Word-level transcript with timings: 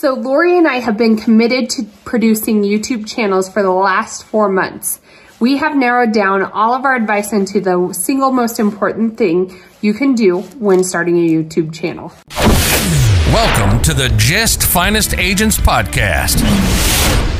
So 0.00 0.14
Lori 0.14 0.56
and 0.56 0.66
I 0.66 0.76
have 0.76 0.96
been 0.96 1.18
committed 1.18 1.68
to 1.72 1.84
producing 2.06 2.62
YouTube 2.62 3.06
channels 3.06 3.50
for 3.50 3.62
the 3.62 3.70
last 3.70 4.24
four 4.24 4.48
months. 4.48 4.98
We 5.40 5.58
have 5.58 5.76
narrowed 5.76 6.12
down 6.12 6.42
all 6.42 6.72
of 6.72 6.86
our 6.86 6.96
advice 6.96 7.34
into 7.34 7.60
the 7.60 7.92
single 7.92 8.32
most 8.32 8.58
important 8.58 9.18
thing 9.18 9.60
you 9.82 9.92
can 9.92 10.14
do 10.14 10.40
when 10.58 10.84
starting 10.84 11.18
a 11.18 11.28
YouTube 11.28 11.74
channel. 11.74 12.14
Welcome 13.30 13.82
to 13.82 13.92
the 13.92 14.08
Just 14.16 14.62
Finest 14.62 15.18
Agents 15.18 15.58
Podcast 15.58 16.40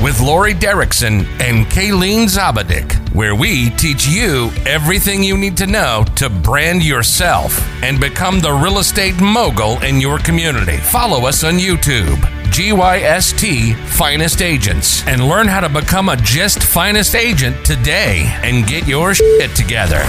with 0.02 0.20
Lori 0.20 0.52
Derrickson 0.52 1.24
and 1.40 1.64
Kayleen 1.64 2.26
Zabadik, 2.28 2.99
where 3.12 3.34
we 3.34 3.70
teach 3.70 4.06
you 4.06 4.50
everything 4.66 5.22
you 5.22 5.36
need 5.36 5.56
to 5.56 5.66
know 5.66 6.04
to 6.16 6.30
brand 6.30 6.82
yourself 6.82 7.60
and 7.82 8.00
become 8.00 8.40
the 8.40 8.52
real 8.52 8.78
estate 8.78 9.20
mogul 9.20 9.80
in 9.82 10.00
your 10.00 10.18
community. 10.18 10.76
Follow 10.76 11.26
us 11.26 11.42
on 11.44 11.54
YouTube, 11.54 12.16
GYST 12.52 13.74
Finest 13.86 14.42
Agents, 14.42 15.06
and 15.06 15.28
learn 15.28 15.48
how 15.48 15.60
to 15.60 15.68
become 15.68 16.08
a 16.08 16.16
Just 16.16 16.62
Finest 16.62 17.14
agent 17.14 17.64
today 17.64 18.24
and 18.42 18.66
get 18.66 18.86
your 18.86 19.14
shit 19.14 19.54
together. 19.56 20.02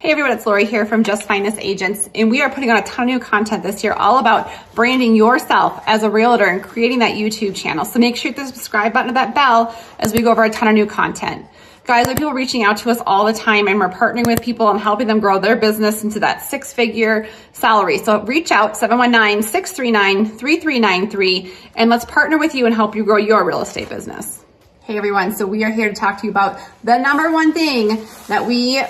Hey 0.00 0.12
everyone, 0.12 0.30
it's 0.30 0.46
Lori 0.46 0.64
here 0.64 0.86
from 0.86 1.02
Just 1.02 1.24
Finest 1.24 1.58
Agents, 1.58 2.08
and 2.14 2.30
we 2.30 2.40
are 2.40 2.48
putting 2.48 2.70
on 2.70 2.76
a 2.76 2.82
ton 2.82 3.08
of 3.08 3.12
new 3.12 3.18
content 3.18 3.64
this 3.64 3.82
year 3.82 3.94
all 3.94 4.20
about 4.20 4.48
branding 4.72 5.16
yourself 5.16 5.82
as 5.88 6.04
a 6.04 6.08
realtor 6.08 6.44
and 6.44 6.62
creating 6.62 7.00
that 7.00 7.16
YouTube 7.16 7.56
channel. 7.56 7.84
So 7.84 7.98
make 7.98 8.14
sure 8.14 8.30
you 8.30 8.36
hit 8.36 8.44
the 8.44 8.46
subscribe 8.46 8.92
button 8.92 9.08
and 9.08 9.16
that 9.16 9.34
bell 9.34 9.76
as 9.98 10.12
we 10.12 10.22
go 10.22 10.30
over 10.30 10.44
a 10.44 10.50
ton 10.50 10.68
of 10.68 10.74
new 10.74 10.86
content. 10.86 11.46
Guys, 11.84 12.06
we 12.06 12.10
have 12.10 12.18
people 12.18 12.32
reaching 12.32 12.62
out 12.62 12.76
to 12.76 12.90
us 12.90 13.00
all 13.06 13.24
the 13.24 13.32
time 13.32 13.66
and 13.66 13.80
we're 13.80 13.88
partnering 13.88 14.28
with 14.28 14.40
people 14.40 14.70
and 14.70 14.78
helping 14.78 15.08
them 15.08 15.18
grow 15.18 15.40
their 15.40 15.56
business 15.56 16.04
into 16.04 16.20
that 16.20 16.42
six 16.42 16.72
figure 16.72 17.26
salary. 17.50 17.98
So 17.98 18.22
reach 18.22 18.52
out 18.52 18.74
719-639-3393 18.74 21.50
and 21.74 21.90
let's 21.90 22.04
partner 22.04 22.38
with 22.38 22.54
you 22.54 22.66
and 22.66 22.74
help 22.74 22.94
you 22.94 23.02
grow 23.02 23.16
your 23.16 23.44
real 23.44 23.62
estate 23.62 23.88
business. 23.88 24.44
Hey 24.84 24.96
everyone, 24.96 25.32
so 25.32 25.44
we 25.44 25.64
are 25.64 25.72
here 25.72 25.88
to 25.88 25.94
talk 25.94 26.20
to 26.20 26.26
you 26.26 26.30
about 26.30 26.60
the 26.84 26.98
number 26.98 27.32
one 27.32 27.52
thing 27.52 28.06
that 28.28 28.46
we 28.46 28.80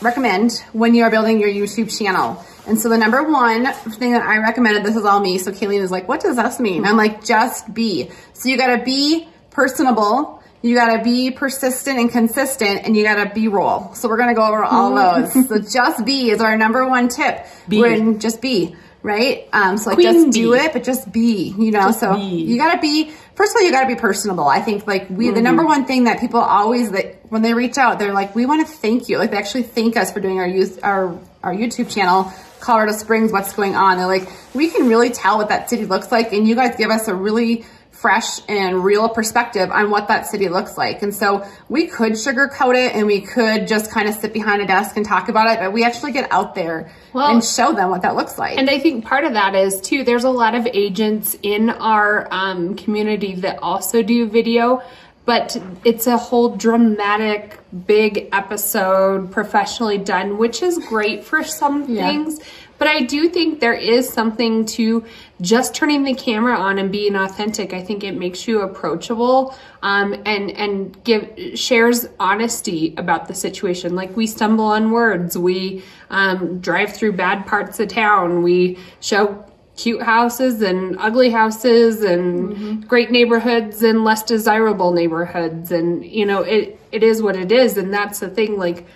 recommend 0.00 0.52
when 0.72 0.94
you 0.94 1.04
are 1.04 1.10
building 1.10 1.40
your 1.40 1.48
YouTube 1.48 1.96
channel. 1.96 2.44
And 2.66 2.78
so 2.78 2.88
the 2.88 2.98
number 2.98 3.22
one 3.22 3.72
thing 3.72 4.12
that 4.12 4.22
I 4.22 4.38
recommended, 4.38 4.84
this 4.84 4.96
is 4.96 5.04
all 5.04 5.20
me. 5.20 5.38
So 5.38 5.52
Kayleen 5.52 5.80
is 5.80 5.90
like, 5.90 6.08
what 6.08 6.20
does 6.20 6.36
this 6.36 6.60
mean? 6.60 6.84
I'm 6.84 6.96
like, 6.96 7.24
just 7.24 7.72
be. 7.72 8.10
So 8.32 8.48
you 8.48 8.56
gotta 8.56 8.82
be 8.82 9.28
personable. 9.50 10.42
You 10.62 10.74
gotta 10.74 11.02
be 11.04 11.30
persistent 11.30 11.98
and 11.98 12.10
consistent 12.10 12.84
and 12.84 12.96
you 12.96 13.04
gotta 13.04 13.32
be 13.34 13.48
roll. 13.48 13.92
So 13.94 14.08
we're 14.08 14.16
gonna 14.16 14.34
go 14.34 14.46
over 14.46 14.64
all 14.64 14.92
mm. 14.92 15.32
those. 15.32 15.48
so 15.48 15.58
just 15.72 16.06
be 16.06 16.30
is 16.30 16.40
our 16.40 16.56
number 16.56 16.88
one 16.88 17.08
tip. 17.08 17.46
Be. 17.68 17.80
When 17.80 18.18
just 18.18 18.40
be, 18.40 18.74
right? 19.04 19.46
Um, 19.52 19.76
so 19.78 19.90
like 19.90 19.96
Queen 19.98 20.12
just 20.12 20.26
bee. 20.26 20.30
do 20.32 20.54
it, 20.54 20.72
but 20.72 20.82
just 20.82 21.12
be, 21.12 21.54
you 21.56 21.70
know, 21.70 21.82
Just 21.82 22.00
so 22.00 22.14
be. 22.16 22.22
you 22.22 22.56
gotta 22.58 22.80
be, 22.80 23.10
first 23.36 23.52
of 23.52 23.56
all, 23.56 23.62
you 23.62 23.70
gotta 23.70 23.86
be 23.86 23.94
personable. 23.94 24.48
I 24.48 24.60
think 24.60 24.86
like 24.88 25.08
we, 25.10 25.28
the 25.28 25.34
Mm-hmm. 25.34 25.44
number 25.44 25.64
one 25.64 25.84
thing 25.84 26.04
that 26.04 26.18
people 26.20 26.40
always, 26.40 26.90
that 26.90 27.20
when 27.30 27.42
they 27.42 27.52
reach 27.54 27.76
out, 27.78 27.98
they're 28.00 28.14
like, 28.14 28.34
we 28.34 28.46
want 28.46 28.66
to 28.66 28.72
thank 28.72 29.08
you. 29.08 29.18
Like 29.18 29.30
they 29.30 29.36
actually 29.36 29.64
thank 29.64 29.96
us 29.96 30.10
for 30.12 30.18
doing 30.20 30.38
our 30.40 30.46
youth, 30.48 30.80
our, 30.82 31.16
our 31.42 31.54
YouTube 31.54 31.94
channel, 31.94 32.32
Colorado 32.60 32.92
Springs, 32.92 33.30
what's 33.30 33.52
going 33.52 33.74
on. 33.76 33.98
They're 33.98 34.06
like, 34.06 34.26
we 34.54 34.70
can 34.70 34.88
really 34.88 35.10
tell 35.10 35.36
what 35.36 35.50
that 35.50 35.68
city 35.68 35.84
looks 35.84 36.10
like. 36.10 36.32
And 36.32 36.48
you 36.48 36.54
guys 36.54 36.74
give 36.76 36.90
us 36.90 37.06
a 37.06 37.14
really 37.14 37.66
fresh 37.94 38.40
and 38.48 38.84
real 38.84 39.08
perspective 39.08 39.70
on 39.70 39.88
what 39.90 40.08
that 40.08 40.26
city 40.26 40.48
looks 40.48 40.76
like. 40.76 41.02
And 41.02 41.14
so 41.14 41.46
we 41.68 41.86
could 41.86 42.12
sugarcoat 42.12 42.74
it 42.74 42.94
and 42.94 43.06
we 43.06 43.20
could 43.20 43.66
just 43.66 43.90
kind 43.90 44.08
of 44.08 44.14
sit 44.14 44.32
behind 44.32 44.60
a 44.60 44.66
desk 44.66 44.96
and 44.96 45.06
talk 45.06 45.28
about 45.28 45.50
it, 45.50 45.58
but 45.60 45.72
we 45.72 45.84
actually 45.84 46.12
get 46.12 46.30
out 46.30 46.54
there 46.54 46.90
Well- 47.12 47.28
and 47.30 47.42
show 47.42 47.72
them 47.72 47.90
what 47.90 48.02
that 48.02 48.14
looks 48.16 48.36
like. 48.38 48.58
And 48.58 48.68
I 48.68 48.78
think 48.78 49.04
part 49.06 49.24
of 49.24 49.32
that 49.34 49.54
is 49.54 49.80
too, 49.80 50.04
there's 50.04 50.24
a 50.24 50.30
lot 50.30 50.54
of 50.54 50.66
agents 50.74 51.36
in 51.42 51.70
our 51.70 52.28
um, 52.30 52.74
community 52.74 53.36
that 53.36 53.58
also 53.62 54.02
do 54.02 54.26
video, 54.28 54.82
but 55.24 55.56
it's 55.84 56.06
a 56.06 56.18
whole 56.18 56.50
dramatic, 56.56 57.58
big 57.86 58.28
episode, 58.32 59.30
professionally 59.30 59.96
done, 59.98 60.36
which 60.36 60.62
is 60.62 60.78
great 60.78 61.24
for 61.24 61.42
some 61.42 61.86
Yeah. 61.88 62.06
things. 62.08 62.40
But 62.78 62.88
I 62.88 63.02
do 63.02 63.28
think 63.28 63.60
there 63.60 63.74
is 63.74 64.08
something 64.08 64.66
to 64.66 65.04
just 65.40 65.74
turning 65.74 66.02
the 66.02 66.14
camera 66.14 66.56
on 66.56 66.78
and 66.78 66.90
being 66.90 67.14
authentic. 67.16 67.72
I 67.72 67.82
think 67.82 68.04
it 68.04 68.16
makes 68.16 68.48
you 68.48 68.62
approachable 68.62 69.54
um, 69.82 70.14
and 70.26 70.50
and 70.52 71.02
give 71.04 71.58
shares 71.58 72.06
honesty 72.18 72.94
about 72.96 73.28
the 73.28 73.34
situation. 73.34 73.94
Like 73.94 74.16
we 74.16 74.26
stumble 74.26 74.64
on 74.64 74.90
words, 74.90 75.36
we 75.38 75.82
um, 76.10 76.58
drive 76.60 76.92
through 76.92 77.12
bad 77.12 77.46
parts 77.46 77.80
of 77.80 77.88
town, 77.88 78.42
we 78.42 78.78
show 79.00 79.44
cute 79.76 80.02
houses 80.02 80.62
and 80.62 80.96
ugly 81.00 81.30
houses 81.30 82.02
and 82.02 82.86
great 82.88 83.10
neighborhoods 83.10 83.82
and 83.82 84.04
less 84.04 84.22
desirable 84.22 84.92
neighborhoods. 84.92 85.72
And 85.72 86.04
you 86.04 86.26
know 86.26 86.42
it 86.42 86.78
it 86.92 87.02
is 87.02 87.22
what 87.22 87.36
it 87.36 87.50
is. 87.50 87.76
And 87.76 87.92
that's 87.92 88.20
the 88.20 88.28
thing 88.28 88.56
like 88.56 88.86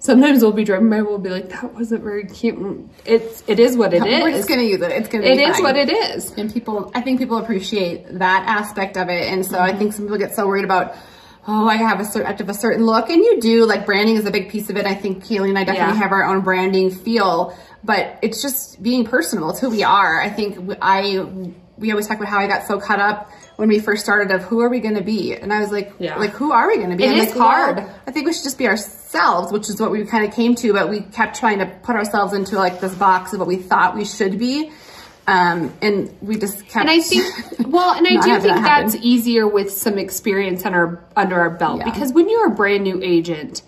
sometimes 0.00 0.40
we'll 0.42 0.50
be 0.52 0.64
driving 0.64 0.88
by 0.90 1.02
we'll 1.02 1.18
be 1.18 1.28
like 1.30 1.48
that 1.50 1.72
wasn't 1.74 2.02
very 2.02 2.24
cute 2.24 2.58
it's 3.04 3.44
it 3.46 3.60
is 3.60 3.76
what 3.76 3.92
it 3.94 4.04
is. 4.04 4.22
We're 4.22 4.30
just 4.32 4.48
gonna 4.48 4.62
use 4.62 4.80
it. 4.80 4.90
It's 4.90 5.08
gonna 5.08 5.22
be 5.24 5.30
It 5.30 5.40
is 5.40 5.60
what 5.60 5.76
it 5.76 5.90
is 5.90 6.32
and 6.38 6.52
people 6.52 6.90
i 6.94 7.00
think 7.00 7.18
people 7.20 7.36
appreciate 7.38 8.06
that 8.18 8.44
aspect 8.48 8.96
of 8.96 9.08
it 9.08 9.28
and 9.32 9.44
so 9.44 9.52
Mm-hmm. 9.58 9.76
i 9.76 9.78
think 9.78 9.92
some 9.92 10.06
people 10.06 10.18
get 10.18 10.34
so 10.34 10.46
worried 10.46 10.64
about 10.64 10.94
oh 11.46 11.68
i 11.68 11.76
have 11.76 12.00
a 12.00 12.04
certain 12.04 12.34
have 12.34 12.48
a 12.48 12.54
certain 12.54 12.84
look 12.86 13.10
and 13.10 13.18
you 13.22 13.40
do 13.40 13.64
like 13.66 13.84
branding 13.86 14.16
is 14.16 14.24
a 14.26 14.30
big 14.30 14.48
piece 14.50 14.70
of 14.70 14.76
it 14.76 14.86
i 14.86 14.94
think 14.94 15.22
Keely 15.24 15.50
and 15.50 15.58
i 15.58 15.64
definitely 15.64 15.94
Yeah. 15.94 16.00
have 16.02 16.12
our 16.12 16.24
own 16.24 16.40
branding 16.40 16.90
feel 16.90 17.56
but 17.84 18.18
it's 18.22 18.40
just 18.42 18.82
being 18.82 19.04
personal 19.04 19.50
it's 19.50 19.60
who 19.60 19.70
we 19.70 19.82
are 19.82 20.20
i 20.22 20.28
think 20.30 20.56
i 20.82 21.26
we 21.78 21.90
always 21.90 22.06
talk 22.06 22.16
about 22.18 22.28
how 22.28 22.38
i 22.38 22.46
got 22.46 22.66
so 22.66 22.78
caught 22.78 23.00
up 23.00 23.30
when 23.56 23.68
we 23.68 23.78
first 23.80 24.02
started 24.02 24.30
of 24.34 24.42
who 24.42 24.60
are 24.60 24.68
we 24.70 24.80
going 24.80 24.94
to 24.96 25.02
be 25.02 25.34
and 25.34 25.52
i 25.52 25.60
was 25.60 25.70
like 25.72 25.92
Yeah. 25.98 26.16
like 26.16 26.30
who 26.32 26.52
are 26.52 26.68
we 26.68 26.76
going 26.76 26.90
to 26.90 26.96
be 26.96 27.04
It 27.04 27.10
I'm 27.12 27.18
is 27.18 27.26
like, 27.28 27.36
hard. 27.36 27.78
I 28.06 28.10
think 28.10 28.26
we 28.26 28.32
should 28.34 28.44
just 28.44 28.56
be 28.58 28.66
ourselves, 29.14 29.52
which 29.52 29.68
is 29.68 29.80
what 29.80 29.90
we 29.90 30.04
kind 30.04 30.24
of 30.24 30.34
came 30.34 30.54
to, 30.56 30.72
but 30.72 30.88
we 30.88 31.00
kept 31.00 31.38
trying 31.38 31.58
to 31.58 31.66
put 31.66 31.96
ourselves 31.96 32.32
into 32.32 32.56
like 32.56 32.80
this 32.80 32.94
box 32.94 33.32
of 33.32 33.38
what 33.40 33.48
we 33.48 33.56
thought 33.56 33.96
we 33.96 34.04
should 34.04 34.38
be. 34.38 34.70
Um, 35.26 35.72
and 35.82 36.16
we 36.22 36.36
just 36.38 36.66
kept. 36.66 36.76
and 36.76 36.90
I 36.90 36.98
think 37.00 37.24
well 37.68 37.94
and 37.94 38.06
I 38.06 38.20
do 38.20 38.40
think 38.40 38.54
that 38.54 38.82
that's 38.82 38.96
easier 38.96 39.46
with 39.46 39.70
some 39.70 39.96
experience 39.98 40.64
our 40.64 41.04
under 41.14 41.38
our 41.38 41.50
belt 41.50 41.78
Yeah. 41.80 41.84
because 41.84 42.12
when 42.12 42.28
you're 42.28 42.46
a 42.48 42.50
brand 42.50 42.82
new 42.82 43.00
agent 43.02 43.62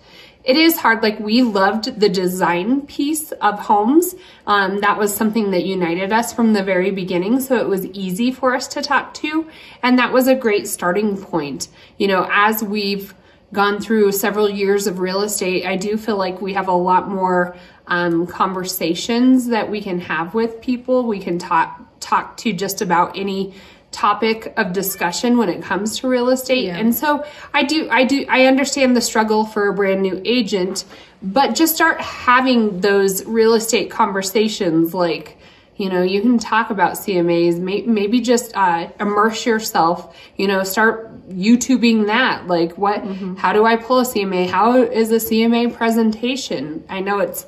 it 0.44 0.56
is 0.56 0.76
hard 0.76 1.04
like 1.04 1.20
we 1.20 1.42
loved 1.42 2.00
the 2.00 2.08
design 2.08 2.80
piece 2.86 3.30
of 3.32 3.60
homes 3.60 4.14
um, 4.48 4.80
that 4.80 4.98
was 4.98 5.14
something 5.14 5.52
that 5.52 5.64
united 5.64 6.10
us 6.10 6.32
from 6.32 6.52
the 6.54 6.64
very 6.64 6.90
beginning 6.90 7.38
so 7.38 7.56
it 7.58 7.68
was 7.68 7.86
easy 7.86 8.32
for 8.32 8.56
us 8.56 8.66
to 8.68 8.82
talk 8.82 9.14
to 9.14 9.46
and 9.84 9.98
that 10.00 10.12
was 10.12 10.26
a 10.26 10.34
great 10.34 10.66
starting 10.66 11.16
point 11.16 11.68
you 11.96 12.08
know 12.08 12.26
as 12.32 12.64
we've 12.64 13.14
gone 13.52 13.80
through 13.80 14.10
several 14.12 14.48
years 14.48 14.86
of 14.86 14.98
real 14.98 15.22
estate 15.22 15.66
i 15.66 15.76
do 15.76 15.96
feel 15.96 16.16
like 16.16 16.40
we 16.40 16.54
have 16.54 16.68
a 16.68 16.72
lot 16.72 17.08
more 17.08 17.56
um, 17.88 18.26
conversations 18.26 19.48
that 19.48 19.70
we 19.70 19.80
can 19.82 20.00
have 20.00 20.34
with 20.34 20.60
people 20.60 21.04
we 21.06 21.18
can 21.18 21.38
talk 21.38 21.80
talk 22.00 22.36
to 22.36 22.52
just 22.52 22.80
about 22.80 23.16
any 23.16 23.54
topic 23.90 24.54
of 24.56 24.72
discussion 24.72 25.36
when 25.36 25.50
it 25.50 25.62
comes 25.62 25.98
to 25.98 26.08
real 26.08 26.30
estate 26.30 26.64
Yeah. 26.64 26.78
and 26.78 26.94
so 26.94 27.24
i 27.52 27.62
do 27.62 27.88
i 27.90 28.04
do 28.04 28.24
i 28.28 28.46
understand 28.46 28.96
the 28.96 29.02
struggle 29.02 29.44
for 29.44 29.68
a 29.68 29.74
brand 29.74 30.00
new 30.00 30.20
agent 30.24 30.84
but 31.22 31.54
just 31.54 31.74
start 31.74 32.00
having 32.00 32.80
those 32.80 33.24
real 33.26 33.52
estate 33.54 33.90
conversations 33.90 34.94
like 34.94 35.36
you 35.76 35.88
know 35.88 36.02
you 36.02 36.20
can 36.20 36.38
talk 36.38 36.70
about 36.70 36.94
cmas 36.94 37.58
may, 37.58 37.82
maybe 37.82 38.20
just 38.20 38.54
uh, 38.56 38.88
immerse 39.00 39.46
yourself 39.46 40.16
you 40.36 40.46
know 40.46 40.62
start 40.62 41.08
youtubing 41.28 42.06
that 42.06 42.46
like 42.46 42.76
what 42.76 43.02
how 43.38 43.52
do 43.52 43.64
i 43.64 43.76
pull 43.76 44.00
a 44.00 44.04
cma 44.04 44.48
how 44.48 44.74
is 44.82 45.10
a 45.10 45.16
cma 45.16 45.72
presentation? 45.72 46.84
I 46.88 47.00
know 47.00 47.18
it's 47.18 47.46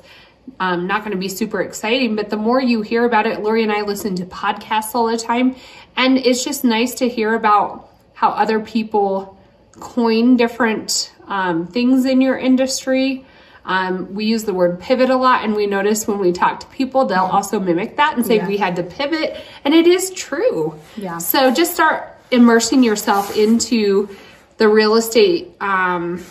um, 0.59 0.87
not 0.87 1.01
going 1.01 1.11
to 1.11 1.17
be 1.17 1.29
super 1.29 1.61
exciting, 1.61 2.15
but 2.15 2.29
the 2.29 2.37
more 2.37 2.61
you 2.61 2.81
hear 2.81 3.05
about 3.05 3.25
it, 3.25 3.41
Lori 3.41 3.63
and 3.63 3.71
I 3.71 3.81
listen 3.81 4.15
to 4.17 4.25
podcasts 4.25 4.93
all 4.93 5.07
the 5.07 5.17
time, 5.17 5.55
and 5.95 6.17
it's 6.17 6.43
just 6.43 6.63
nice 6.63 6.95
to 6.95 7.09
hear 7.09 7.33
about 7.33 7.89
how 8.13 8.29
other 8.29 8.59
people 8.59 9.37
coin 9.79 10.37
different 10.37 11.13
um, 11.27 11.67
things 11.67 12.05
in 12.05 12.21
your 12.21 12.37
industry. 12.37 13.25
Um, 13.65 14.13
we 14.13 14.25
use 14.25 14.43
the 14.43 14.53
word 14.53 14.79
pivot 14.79 15.09
a 15.09 15.15
lot, 15.15 15.43
and 15.43 15.55
we 15.55 15.65
notice 15.65 16.07
when 16.07 16.19
we 16.19 16.31
talk 16.31 16.59
to 16.61 16.67
people, 16.67 17.05
they'll 17.05 17.23
also 17.23 17.59
mimic 17.59 17.97
that 17.97 18.15
and 18.15 18.25
say 18.25 18.37
Yeah. 18.37 18.47
we 18.47 18.57
had 18.57 18.75
to 18.75 18.83
pivot, 18.83 19.37
and 19.63 19.73
it 19.73 19.87
is 19.87 20.11
true. 20.11 20.79
Yeah. 20.95 21.17
So 21.17 21.51
just 21.51 21.73
start 21.73 22.07
immersing 22.31 22.83
yourself 22.83 23.35
into 23.35 24.09
the 24.57 24.67
real 24.69 24.95
estate 24.95 25.55
um, 25.61 26.23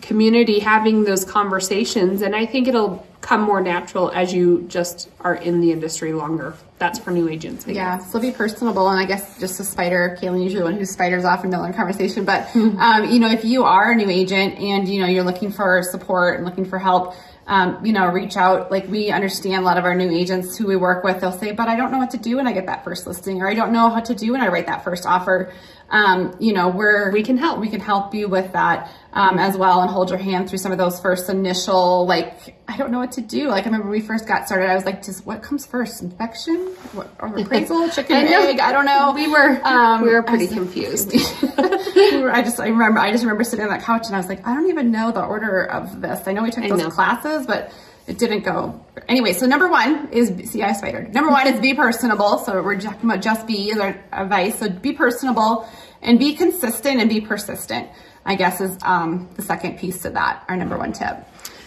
community, 0.00 0.58
having 0.60 1.04
those 1.04 1.24
conversations, 1.24 2.22
and 2.22 2.34
I 2.34 2.46
think 2.46 2.68
it'll 2.68 3.06
come 3.20 3.42
more 3.42 3.60
natural 3.60 4.10
as 4.10 4.32
you 4.32 4.64
just 4.68 5.08
are 5.20 5.34
in 5.34 5.60
the 5.60 5.72
industry 5.72 6.12
longer. 6.12 6.54
That's 6.78 6.98
for 6.98 7.10
new 7.10 7.28
agents. 7.28 7.66
I 7.66 7.72
Yeah, 7.72 7.98
so 7.98 8.20
be 8.20 8.30
personable, 8.30 8.88
and 8.88 9.00
I 9.00 9.04
guess 9.04 9.38
just 9.40 9.58
a 9.58 9.64
spider. 9.64 10.16
Kayleen 10.20 10.44
usually 10.44 10.60
the 10.60 10.64
one 10.64 10.74
who 10.74 10.84
spiders 10.84 11.24
off 11.24 11.42
in 11.44 11.50
Miller 11.50 11.72
conversation, 11.72 12.24
but 12.24 12.48
um, 12.56 13.10
you 13.10 13.18
know, 13.18 13.30
if 13.30 13.44
you 13.44 13.64
are 13.64 13.90
a 13.90 13.94
new 13.96 14.08
agent 14.08 14.58
and 14.58 14.88
you 14.88 15.00
know 15.00 15.06
you're 15.06 15.24
looking 15.24 15.50
for 15.50 15.82
support 15.82 16.36
and 16.36 16.44
looking 16.44 16.64
for 16.64 16.78
help, 16.78 17.14
um, 17.48 17.84
you 17.84 17.94
know, 17.94 18.06
reach 18.08 18.36
out. 18.36 18.70
Like 18.70 18.86
we 18.88 19.10
understand 19.10 19.62
a 19.62 19.64
lot 19.64 19.78
of 19.78 19.84
our 19.84 19.94
new 19.94 20.10
agents 20.10 20.56
who 20.58 20.66
we 20.66 20.76
work 20.76 21.02
with, 21.02 21.20
they'll 21.20 21.32
say, 21.32 21.52
but 21.52 21.66
I 21.66 21.76
don't 21.76 21.90
know 21.90 21.98
what 21.98 22.10
to 22.10 22.18
do 22.18 22.36
when 22.36 22.46
I 22.46 22.52
get 22.52 22.66
that 22.66 22.84
first 22.84 23.06
listing, 23.06 23.40
or 23.40 23.48
I 23.48 23.54
don't 23.54 23.72
know 23.72 23.88
how 23.88 24.00
to 24.00 24.14
do 24.14 24.32
when 24.32 24.42
I 24.42 24.48
write 24.48 24.66
that 24.66 24.84
first 24.84 25.06
offer. 25.06 25.52
Um, 25.88 26.36
you 26.38 26.52
know, 26.52 26.68
we're 26.68 27.10
We 27.10 27.22
can 27.22 27.38
help. 27.38 27.58
We 27.58 27.70
can 27.70 27.80
help 27.80 28.14
you 28.14 28.28
with 28.28 28.52
that 28.52 28.92
um, 29.14 29.38
as 29.38 29.56
well, 29.56 29.80
and 29.80 29.90
hold 29.90 30.10
your 30.10 30.18
hand 30.18 30.50
through 30.50 30.58
some 30.58 30.72
of 30.72 30.78
those 30.78 31.00
first 31.00 31.30
initial 31.30 32.06
like 32.06 32.56
I 32.68 32.76
don't 32.76 32.90
know 32.90 32.98
what 32.98 33.12
to 33.12 33.22
do. 33.22 33.48
Like 33.48 33.64
I 33.64 33.70
remember 33.70 33.88
we 33.88 34.02
first 34.02 34.28
got 34.28 34.46
started, 34.46 34.68
I 34.68 34.74
was 34.74 34.84
like, 34.84 35.02
just 35.02 35.24
what 35.24 35.42
comes 35.42 35.64
first, 35.64 36.02
inspection 36.02 36.56
what, 36.92 37.10
or 37.18 37.34
appraisal, 37.34 37.88
chicken, 37.94 38.16
I 38.16 38.24
egg? 38.24 38.60
I 38.60 38.72
don't 38.72 38.84
know. 38.84 39.12
We 39.14 39.26
were 39.26 39.58
Um, 39.66 40.02
we 40.02 40.10
were 40.10 40.22
pretty 40.22 40.48
confused. 40.48 41.12
I 42.32 42.42
just 42.42 42.60
I 42.60 42.68
remember 42.68 43.00
I 43.00 43.10
just 43.10 43.24
remember 43.24 43.44
sitting 43.44 43.64
on 43.64 43.70
that 43.70 43.82
couch 43.82 44.06
and 44.06 44.14
I 44.14 44.18
was 44.18 44.28
like, 44.28 44.46
I 44.46 44.54
don't 44.54 44.68
even 44.68 44.90
know 44.90 45.10
the 45.10 45.24
order 45.24 45.64
of 45.64 46.00
this. 46.00 46.26
I 46.26 46.32
know 46.32 46.42
we 46.42 46.50
took 46.50 46.64
I 46.64 46.68
those 46.68 46.78
know. 46.78 46.90
classes, 46.90 47.46
but 47.46 47.72
it 48.06 48.18
didn't 48.18 48.44
go. 48.44 48.84
Anyway, 49.08 49.32
so 49.32 49.46
number 49.46 49.68
one 49.68 50.08
is 50.12 50.50
see 50.50 50.62
I 50.62 50.72
spidered. 50.72 51.12
Number 51.12 51.30
one 51.30 51.46
is 51.46 51.60
be 51.60 51.74
personable. 51.74 52.38
So 52.38 52.62
we're 52.62 52.80
talking 52.80 53.10
about 53.10 53.22
just 53.22 53.46
be 53.46 53.70
is 53.70 53.78
our 53.78 53.98
advice. 54.12 54.58
So 54.58 54.68
be 54.68 54.92
personable 54.92 55.68
and 56.00 56.18
be 56.18 56.34
consistent 56.34 57.00
and 57.00 57.08
be 57.08 57.20
persistent. 57.20 57.88
I 58.24 58.36
guess 58.36 58.60
is 58.60 58.78
um, 58.82 59.28
the 59.36 59.42
second 59.42 59.78
piece 59.78 60.02
to 60.02 60.10
that. 60.10 60.44
Our 60.48 60.56
number 60.56 60.78
one 60.78 60.92
tip. 60.92 61.16